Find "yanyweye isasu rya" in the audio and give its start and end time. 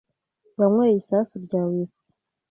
0.59-1.61